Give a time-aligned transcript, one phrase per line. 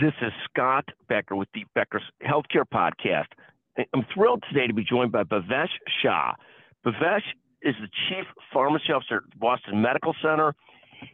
[0.00, 3.26] This is Scott Becker with the Becker's Healthcare Podcast.
[3.92, 5.68] I'm thrilled today to be joined by Bhavesh
[6.02, 6.32] Shah.
[6.86, 7.26] Bhavesh
[7.60, 10.54] is the Chief Pharmacy Officer at Boston Medical Center.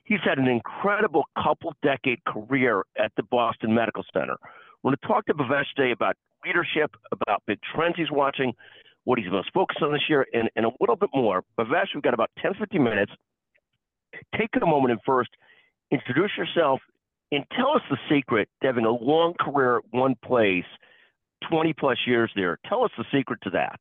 [0.04, 4.36] He's had an incredible couple decade career at the Boston Medical Center.
[4.84, 6.14] We're going to talk to Bhavesh today about
[6.46, 8.52] leadership, about big trends he's watching,
[9.02, 11.42] what he's most focused on this year, and, and a little bit more.
[11.58, 13.10] Bhavesh, we've got about 10, 15 minutes.
[14.38, 15.30] Take a moment and first
[15.90, 16.80] introduce yourself
[17.32, 20.64] and tell us the secret to having a long career at one place,
[21.50, 22.58] 20 plus years there.
[22.66, 23.78] Tell us the secret to that.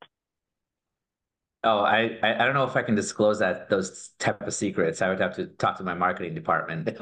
[1.68, 5.02] Oh, I, I don't know if I can disclose that those type of secrets.
[5.02, 6.90] I would have to talk to my marketing department.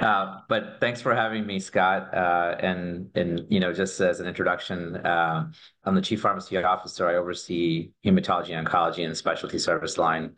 [0.00, 2.14] uh, but thanks for having me, Scott.
[2.14, 5.50] Uh, and and you know, just as an introduction, uh,
[5.82, 7.08] I'm the chief pharmacy officer.
[7.08, 10.36] I oversee hematology, oncology, and specialty service line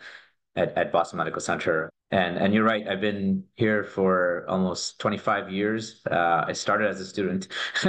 [0.55, 1.91] at, at Boston Medical Center.
[2.12, 2.87] And and you're right.
[2.87, 6.02] I've been here for almost 25 years.
[6.09, 7.48] Uh, I started as a student,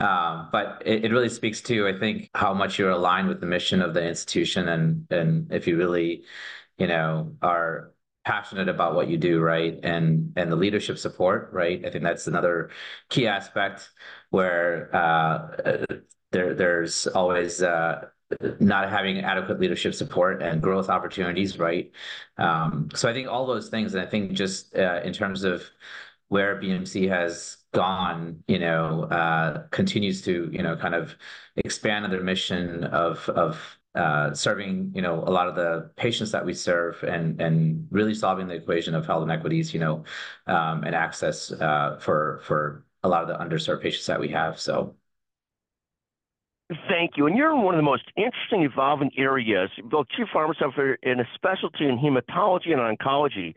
[0.00, 3.46] um, but it, it really speaks to I think how much you're aligned with the
[3.46, 6.24] mission of the institution, and and if you really,
[6.78, 7.92] you know, are
[8.24, 11.84] passionate about what you do, right, and and the leadership support, right.
[11.86, 12.70] I think that's another
[13.10, 13.90] key aspect
[14.30, 15.86] where uh,
[16.32, 17.62] there there's always.
[17.62, 18.06] Uh,
[18.60, 21.90] not having adequate leadership support and growth opportunities, right?
[22.38, 25.64] Um, so I think all those things, and I think just uh, in terms of
[26.28, 31.16] where BMC has gone, you know, uh, continues to, you know, kind of
[31.56, 36.44] expand their mission of of uh, serving, you know, a lot of the patients that
[36.46, 40.04] we serve and and really solving the equation of health inequities, you know,
[40.46, 44.60] um, and access uh, for for a lot of the underserved patients that we have.
[44.60, 44.94] So
[46.88, 47.26] Thank you.
[47.26, 50.62] And you're in one of the most interesting, evolving areas, both chief pharmacist
[51.02, 53.54] in a specialty in hematology and oncology.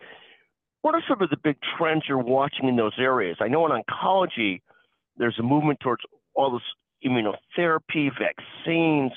[0.81, 3.37] What are some of the big trends you're watching in those areas?
[3.39, 4.61] I know in oncology,
[5.17, 6.01] there's a movement towards
[6.33, 6.63] all this
[7.05, 9.11] immunotherapy, vaccines,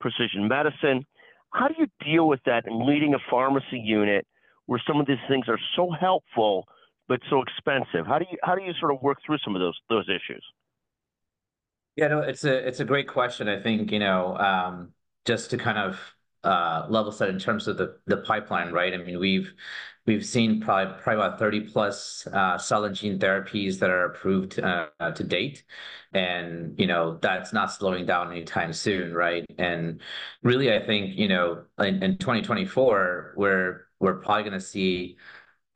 [0.00, 1.04] precision medicine.
[1.52, 4.26] How do you deal with that in leading a pharmacy unit
[4.66, 6.64] where some of these things are so helpful
[7.08, 8.06] but so expensive?
[8.06, 10.44] How do you how do you sort of work through some of those those issues?
[11.96, 13.48] Yeah, no, it's a it's a great question.
[13.48, 14.92] I think, you know, um,
[15.24, 16.00] just to kind of
[16.42, 18.92] uh, level set in terms of the the pipeline, right?
[18.92, 19.52] I mean, we've
[20.06, 24.58] we've seen probably probably about 30 plus uh, cell and gene therapies that are approved
[24.58, 25.64] uh, to date,
[26.12, 29.44] and you know that's not slowing down anytime soon, right?
[29.58, 30.00] And
[30.42, 35.16] really, I think you know in, in 2024 we're we're probably going to see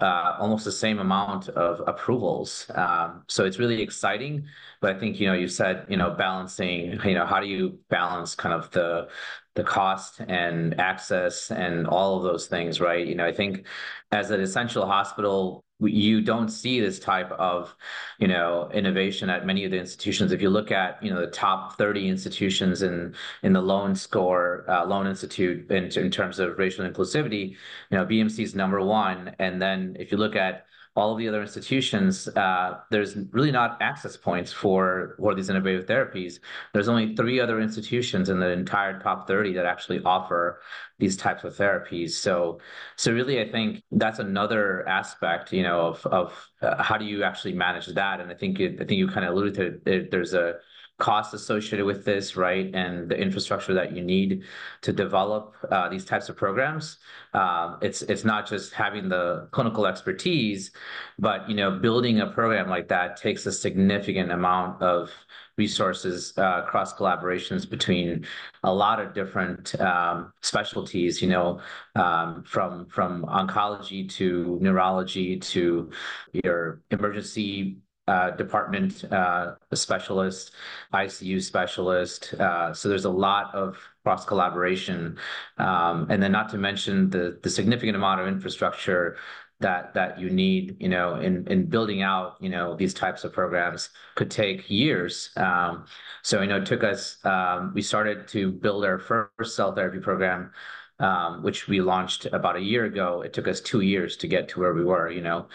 [0.00, 2.70] uh, almost the same amount of approvals.
[2.74, 4.46] Um, so it's really exciting.
[4.80, 7.78] But I think, you know, you said, you know, balancing, you know, how do you
[7.88, 9.08] balance kind of the
[9.54, 13.04] the cost and access and all of those things, right?
[13.04, 13.66] You know, I think
[14.12, 17.74] as an essential hospital, you don't see this type of
[18.18, 20.32] you know innovation at many of the institutions.
[20.32, 24.64] If you look at you know the top 30 institutions in in the Lown score
[24.68, 27.56] uh, Lown institute in, in terms of racial inclusivity you
[27.96, 29.34] know bmc is number one.
[29.38, 33.80] And then if you look at all of the other institutions, uh, there's really not
[33.80, 36.40] access points for for these innovative therapies.
[36.72, 40.60] There's only three other institutions in the entire top 30 that actually offer
[40.98, 42.10] these types of therapies.
[42.10, 42.60] So,
[42.96, 47.22] so really, I think that's another aspect, you know, of of uh, how do you
[47.22, 48.20] actually manage that?
[48.20, 50.56] And I think it, I think you kind of alluded to it, there's a
[50.98, 54.44] costs associated with this, right, and the infrastructure that you need
[54.82, 56.98] to develop uh, these types of programs.
[57.34, 60.72] Um, it's it's not just having the clinical expertise,
[61.18, 65.10] but you know, building a program like that takes a significant amount of
[65.56, 68.24] resources uh, collaborations between
[68.62, 71.60] a lot of different um, specialties you know
[71.96, 75.90] um, from from oncology to neurology to
[76.32, 80.52] your emergency uh, department uh, specialist,
[80.94, 82.34] ICU specialist.
[82.34, 85.18] Uh, so there's a lot of cross collaboration,
[85.58, 89.16] um, and then not to mention the the significant amount of infrastructure
[89.60, 93.32] that that you need, you know, in in building out, you know, these types of
[93.32, 95.30] programs could take years.
[95.36, 95.84] Um,
[96.22, 97.18] so you know, it took us.
[97.24, 100.52] Um, we started to build our first cell therapy program
[101.00, 103.22] um, which we launched about a year ago.
[103.22, 105.48] It took us two years to get to where we were, you know.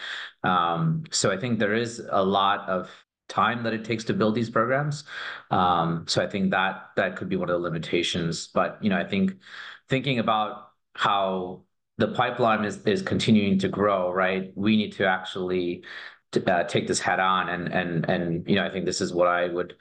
[0.44, 2.90] Um, so I think there is a lot of
[3.30, 5.06] time that it takes to build these programs.
[5.51, 8.48] Um, so I think that that could be one of the limitations.
[8.48, 9.36] But you know, I think
[9.90, 11.63] thinking about how
[11.98, 14.51] the pipeline is is continuing to grow, right?
[14.56, 15.84] We need to actually
[16.48, 19.28] uh, take this head on and and and you know I think this is what
[19.28, 19.75] I would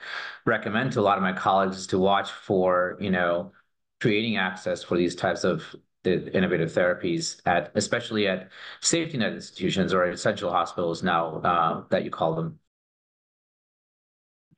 [0.44, 3.52] recommend to a lot of my colleagues to watch for you know
[4.02, 5.62] creating access for these types of
[6.02, 8.48] the innovative therapies at, especially at
[8.80, 12.58] safety net institutions or essential hospitals now uh, that you call them.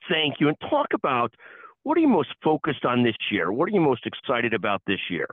[0.09, 0.49] Thank you.
[0.49, 1.35] And talk about
[1.83, 3.53] what are you most focused on this year?
[3.53, 5.29] What are you most excited about this year?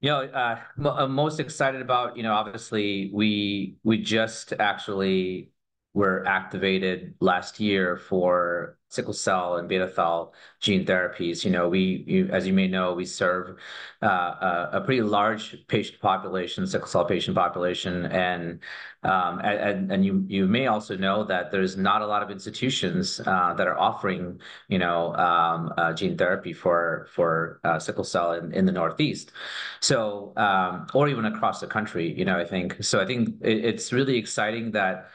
[0.00, 0.58] You know, uh,
[0.90, 5.50] I'm most excited about, you know, obviously we we just actually
[5.94, 11.44] were activated last year for sickle cell and beta thal gene therapies.
[11.44, 13.58] You know, we, as you may know, we serve
[14.02, 18.60] uh, a, pretty large patient population, sickle cell patient population, and
[19.02, 23.20] um, and, and you you may also know that there's not a lot of institutions
[23.26, 28.52] uh, that are offering you know um, uh, gene therapy for for sickle cell in,
[28.52, 29.32] in the Northeast,
[29.80, 32.12] so um, or even across the country.
[32.18, 33.00] You know, I think so.
[33.00, 35.10] I think it, it's really exciting that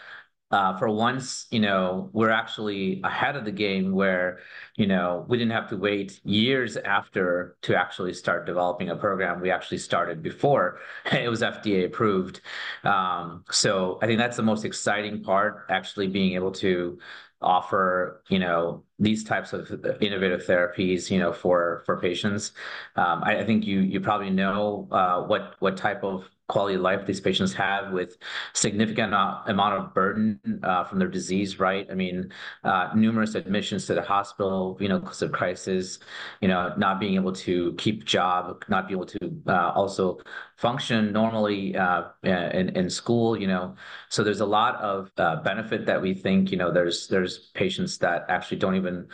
[0.54, 4.38] uh, for once, you know, we're actually ahead of the game where,
[4.76, 9.42] you know, we didn't have to wait years after to actually start developing a program.
[9.42, 10.78] We actually started before
[11.12, 12.42] it was FDA approved.
[12.84, 17.00] Um, so I think that's the most exciting part, actually being able to
[17.42, 19.72] offer, you know, these types of
[20.02, 22.52] innovative therapies, you know, for for patients.
[22.96, 26.82] Um, I, I, think you you probably know uh, what what type of quality of
[26.82, 28.18] life these patients have with
[28.54, 29.12] significant
[29.54, 31.88] amount of burden uh, from their disease, right?
[31.90, 32.32] I mean,
[32.64, 35.98] uh, numerous admissions to the hospital, you know, because of crisis,
[36.42, 40.20] you know, not being able to keep job, not be able to uh, also
[40.58, 43.76] function normally uh, in, in school, you know.
[44.10, 47.98] So there's a lot of uh, benefit that we think, you know, there's there's patients
[47.98, 49.08] that actually don't even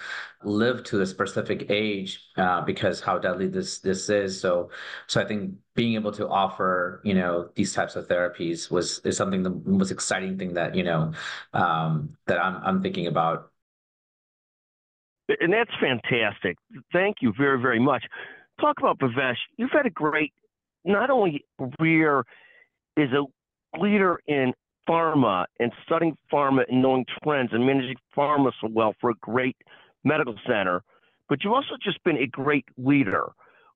[0.44, 4.39] live to a specific age uh, because how deadly this this is.
[4.39, 4.69] So
[5.07, 9.18] so I think being able to offer you know these types of therapies was is
[9.18, 11.13] something the most exciting thing that you know
[11.53, 13.51] um, that I'm I'm thinking about.
[15.39, 16.57] And that's fantastic.
[16.91, 18.03] Thank you very very much.
[18.59, 19.38] Talk about Bhavesh.
[19.57, 20.33] You've had a great
[20.86, 21.45] not only
[21.77, 22.24] career
[22.97, 24.53] as a leader in
[24.88, 29.56] pharma and studying pharma and knowing trends and managing pharma so well for a great
[30.04, 30.84] medical center,
[31.28, 33.31] but you've also just been a great leader.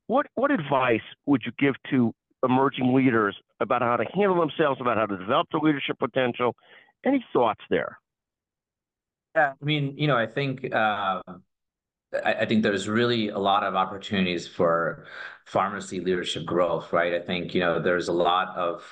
[0.07, 4.97] What what advice would you give to emerging leaders about how to handle themselves, about
[4.97, 6.55] how to develop their leadership potential?
[7.05, 7.99] Any thoughts there?
[9.35, 11.21] Yeah, I mean, you know, I think uh,
[12.25, 15.05] I, think there's really a lot of opportunities for
[15.45, 17.13] pharmacy leadership growth, right?
[17.13, 18.83] I think, you know, there's a lot of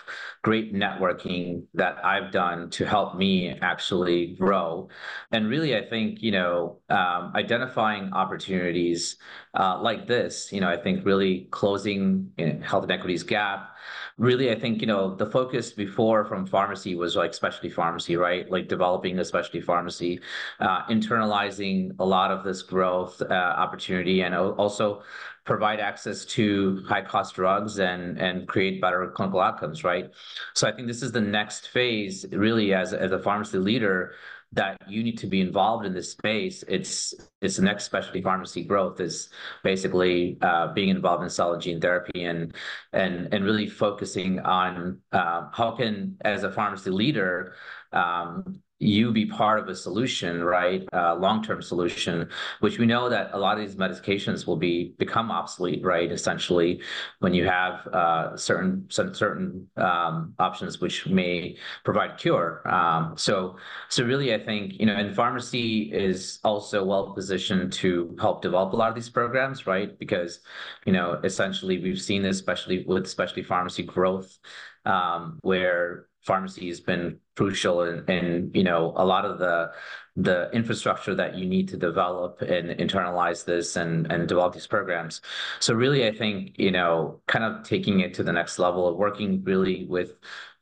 [0.41, 4.89] great networking that I've done to help me actually grow.
[5.31, 9.17] And really, I think, you know, um, identifying opportunities
[9.53, 13.75] uh, like this, you know, I think really closing you know, health inequities gap,
[14.21, 18.49] really, I think, you know, the focus before from pharmacy was like specialty pharmacy, right?
[18.49, 20.21] Like developing a specialty pharmacy,
[20.59, 25.01] uh, internalizing a lot of this growth uh, opportunity, and also
[25.43, 30.11] provide access to high cost drugs and and create better clinical outcomes, right?
[30.53, 34.13] So I think this is the next phase, really, as as a pharmacy leader
[34.53, 36.63] that you need to be involved in this space.
[36.67, 39.29] It's it's the next specialty pharmacy growth is
[39.63, 42.53] basically uh, being involved in cell and gene therapy and
[42.93, 47.53] and and really focusing on uh, how can as a pharmacy leader
[47.93, 50.83] um, you be part of a solution, right?
[50.91, 52.27] Uh, long-term solution,
[52.59, 56.11] which we know that a lot of these medications will be become obsolete, right?
[56.11, 56.81] Essentially,
[57.19, 62.67] when you have uh, certain certain um, options which may provide cure.
[62.67, 63.57] Um, so,
[63.89, 68.73] so really, I think you know, and pharmacy is also well positioned to help develop
[68.73, 69.97] a lot of these programs, right?
[69.99, 70.39] Because
[70.85, 74.39] you know, essentially, we've seen this, especially with specialty pharmacy growth,
[74.85, 79.71] um, where pharmacy has been crucial in, in you know a lot of the
[80.17, 85.21] the infrastructure that you need to develop and internalize this and and develop these programs.
[85.59, 88.97] So really i think you know kind of taking it to the next level of
[88.97, 90.13] working really with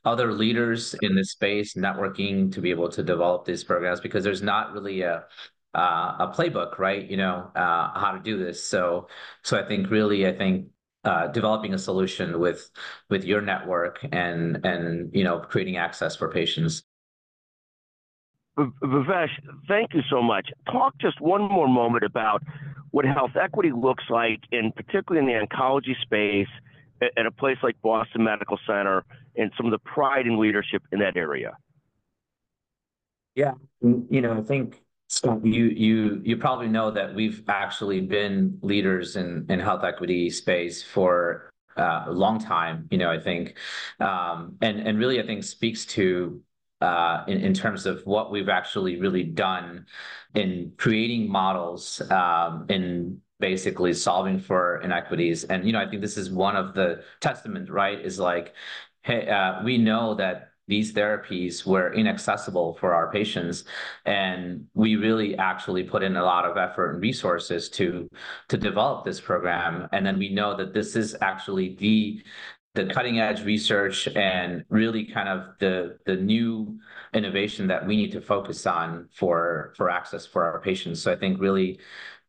[0.05, 4.41] other leaders in this space networking to be able to develop these programs because there's
[4.41, 5.25] not really a
[5.75, 7.09] uh, a playbook right?
[7.09, 8.63] You know uh, how to do this.
[8.63, 9.07] So
[9.43, 10.67] so i think really i think
[11.03, 12.69] uh, developing a solution with
[13.09, 16.83] with your network and and you know creating access for patients.
[18.57, 19.29] Bhavesh,
[19.69, 20.49] thank you so much.
[20.69, 22.43] Talk just one more moment about
[22.91, 26.47] what health equity looks like, in particularly in the oncology space,
[27.01, 29.05] at a place like Boston Medical Center,
[29.37, 31.55] and some of the pride and leadership in that area.
[33.35, 38.59] Yeah, you know, I think Scott, you you you probably know that we've actually been
[38.61, 42.87] leaders in in health equity space for uh, a long time.
[42.91, 43.57] You know, I think,
[43.99, 46.41] um, and and really, I think speaks to
[46.81, 49.87] uh, in, in terms of what we've actually really done
[50.35, 55.43] in creating models um, in basically solving for inequities.
[55.45, 57.99] And, you know, I think this is one of the testament, right?
[57.99, 58.53] Is like,
[59.01, 63.65] hey, uh, we know that these therapies were inaccessible for our patients.
[64.05, 68.09] And we really actually put in a lot of effort and resources to
[68.49, 69.89] to develop this program.
[69.91, 72.23] And then we know that this is actually the
[72.75, 76.79] the cutting edge research and really kind of the the new
[77.13, 81.01] innovation that we need to focus on for for access for our patients.
[81.01, 81.79] So i think really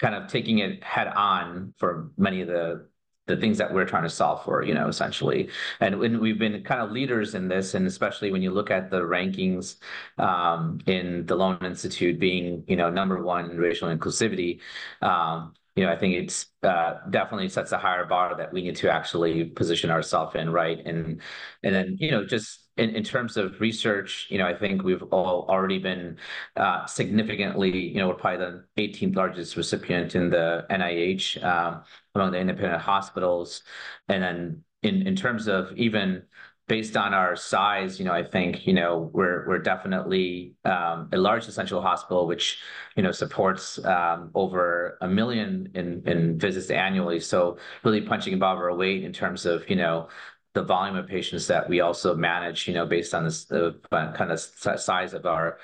[0.01, 2.87] kind of taking it head on for many of the
[3.31, 5.49] the things that we're trying to solve for, you know, essentially.
[5.81, 8.91] And when we've been kind of leaders in this, and especially when you look at
[8.91, 9.77] the rankings
[10.19, 14.61] um, in the Lown Institute being, you know, number one in racial inclusivity,
[15.03, 18.77] um, you know, I think it's uh, definitely sets a higher bar that we need
[18.77, 20.79] to actually position ourselves in, right?
[20.85, 21.21] And
[21.63, 25.47] and then, you know, just in, terms of research, you know, I think we've all
[25.49, 26.17] already been
[26.57, 31.83] uh, significantly, you know, we're probably the 18th largest recipient in the NIH um,
[32.15, 33.63] among the independent hospitals.
[34.09, 36.23] And then in, terms of even
[36.71, 41.19] based on our size, you know, I think, you know, we're we're definitely um, a
[41.19, 42.61] large essential hospital, which,
[42.97, 47.19] you know, supports um, over a million in, in visits annually.
[47.19, 50.09] So really punching above our weight in terms of, you know,
[50.55, 54.33] the volume of patients that we also manage, you know, based on this, the kind
[54.33, 55.59] of size of our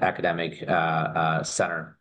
[0.00, 1.98] academic uh, uh, center.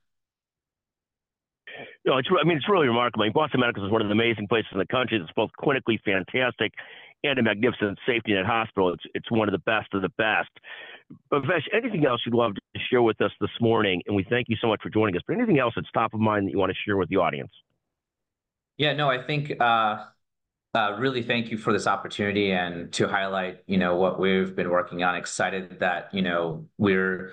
[2.05, 3.23] No, it's, I mean, it's really remarkable.
[3.23, 5.51] I mean, Boston Medical is one of the amazing places in the country that's both
[5.59, 6.73] clinically fantastic
[7.23, 8.93] and a magnificent safety net hospital.
[8.93, 10.49] It's, it's one of the best of the best.
[11.31, 14.01] Bhavesh, anything else you'd love to share with us this morning?
[14.07, 15.21] And we thank you so much for joining us.
[15.27, 17.51] But anything else that's top of mind that you want to share with the audience?
[18.77, 20.05] Yeah, no, I think uh,
[20.75, 25.03] really thank you for this opportunity and to highlight, you know, what we've been working
[25.03, 25.15] on.
[25.15, 27.31] Excited that, you know, we're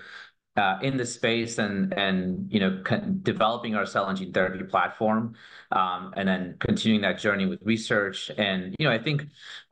[0.56, 2.82] uh, in the space and and you know
[3.22, 5.34] developing our cell and gene therapy platform,
[5.72, 8.30] um, and then continuing that journey with research.
[8.38, 9.22] And you know, I think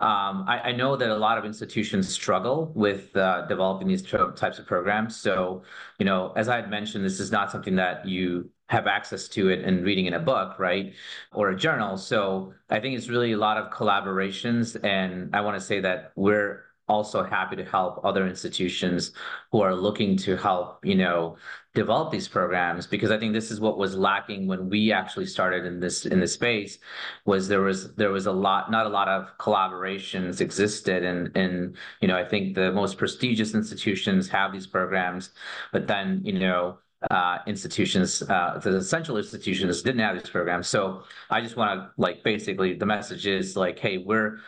[0.00, 4.58] um, I, I, know that a lot of institutions struggle with uh, developing these types
[4.58, 5.16] of programs.
[5.16, 5.62] So
[5.98, 9.48] you know, as I had mentioned, this is not something that you have access to
[9.50, 10.94] it and reading in a book, right?
[11.32, 11.96] Or a journal.
[11.96, 14.82] So I think it's really a lot of collaborations.
[14.82, 19.12] And I want to say that we're also happy to help other institutions
[19.50, 21.36] who are looking to help, you know,
[21.74, 25.64] develop these programs because I think this is what was lacking when we actually started
[25.64, 26.78] in this in this space
[27.24, 31.76] was there was there was a lot not a lot of collaborations existed and and
[32.00, 35.30] you know I think the most prestigious institutions have these programs
[35.72, 36.78] but then you know
[37.10, 40.68] uh, institutions, uh, the central institutions didn't have these programs.
[40.68, 44.38] So I just want to like basically the message is like, hey, we're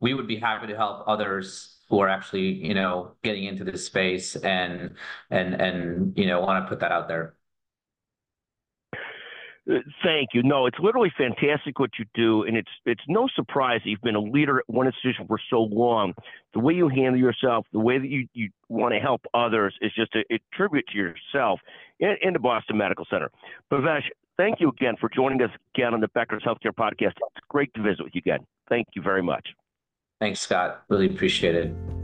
[0.00, 3.84] we would be happy to help others who are actually you know getting into this
[3.86, 4.96] space and
[5.30, 7.34] and and you know want to put that out there.
[9.70, 10.42] Uh, thank you.
[10.42, 14.14] No, it's literally fantastic what you do, and it's it's no surprise that you've been
[14.14, 16.12] a leader at one institution for so long.
[16.52, 19.92] The way you handle yourself, the way that you, you want to help others is
[19.94, 21.60] just a, a tribute to yourself
[22.00, 23.30] and, and the Boston Medical Center.
[23.72, 24.04] Bhavesh,
[24.36, 27.12] thank you again for joining us again on the Becker's Healthcare Podcast.
[27.16, 28.46] It's great to visit with you again.
[28.68, 29.48] Thank you very much.
[30.20, 30.84] Thanks, Scott.
[30.88, 32.03] Really appreciate it.